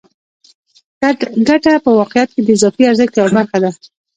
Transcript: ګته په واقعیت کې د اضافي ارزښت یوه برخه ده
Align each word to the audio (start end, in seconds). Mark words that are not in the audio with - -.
ګته 1.47 1.73
په 1.85 1.89
واقعیت 1.99 2.29
کې 2.33 2.41
د 2.43 2.49
اضافي 2.57 2.83
ارزښت 2.87 3.13
یوه 3.15 3.31
برخه 3.37 3.57
ده 3.63 3.71